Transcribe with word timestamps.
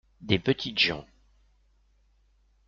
Des 0.21 0.39
petites 0.39 0.79
gens. 0.79 1.05